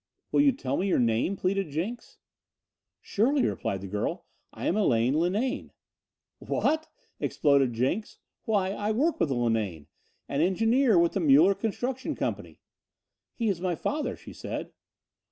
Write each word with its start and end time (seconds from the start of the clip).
"Will 0.31 0.41
you 0.41 0.51
tell 0.51 0.77
me 0.77 0.87
your 0.87 0.97
name?" 0.97 1.35
pleaded 1.35 1.69
Jenks. 1.69 2.17
"Surely," 3.01 3.45
replied 3.45 3.81
the 3.81 3.87
girl. 3.87 4.25
"I 4.51 4.65
am 4.65 4.75
Elaine 4.75 5.13
Linane." 5.13 5.73
"What?" 6.39 6.87
exploded 7.19 7.73
Jenks. 7.73 8.17
"Why, 8.45 8.71
I 8.71 8.93
work 8.93 9.19
with 9.19 9.29
a 9.29 9.35
Linane, 9.35 9.85
an 10.27 10.41
engineer 10.41 10.97
with 10.97 11.11
the 11.11 11.19
Muller 11.19 11.53
Construction 11.53 12.15
Company." 12.15 12.59
"He 13.35 13.47
is 13.47 13.61
my 13.61 13.75
father," 13.75 14.15
she 14.15 14.33
said. 14.33 14.71